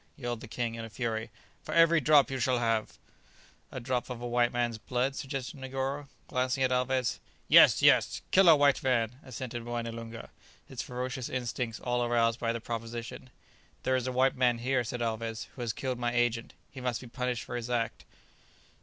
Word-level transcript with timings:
yelled 0.15 0.41
the 0.41 0.47
king, 0.47 0.73
in 0.73 0.83
a 0.83 0.89
fury. 0.89 1.29
"For 1.61 1.75
every 1.75 1.99
drop 2.01 2.31
you 2.31 2.39
shall 2.39 2.57
have..." 2.57 2.97
"A 3.71 3.79
drop 3.79 4.09
of 4.09 4.19
a 4.19 4.25
white 4.27 4.51
man's 4.51 4.79
blood!" 4.79 5.15
suggested 5.15 5.59
Negoro, 5.59 6.07
glancing 6.27 6.63
at 6.63 6.71
Alvez. 6.71 7.19
"Yes, 7.47 7.83
yes; 7.83 8.23
kill 8.31 8.49
a 8.49 8.55
white 8.55 8.81
man," 8.81 9.17
assented 9.23 9.61
Moené 9.63 9.93
Loonga, 9.93 10.29
his 10.65 10.81
ferocious 10.81 11.29
instincts 11.29 11.79
all 11.79 12.03
aroused 12.03 12.39
by 12.39 12.51
the 12.51 12.59
proposition. 12.59 13.29
"There 13.83 13.95
is 13.95 14.07
a 14.07 14.11
white 14.11 14.35
man 14.35 14.57
here," 14.57 14.83
said 14.83 15.03
Alvez, 15.03 15.45
"who 15.53 15.61
has 15.61 15.71
killed 15.71 15.99
my 15.99 16.11
agent. 16.11 16.55
He 16.71 16.81
must 16.81 16.99
be 16.99 17.05
punished 17.05 17.43
for 17.43 17.55
his 17.55 17.69
act." 17.69 18.03